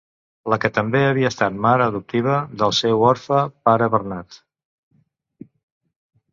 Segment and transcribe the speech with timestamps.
[0.51, 4.43] La que també havia estat mare adoptiva del seu orfe pare Bernat.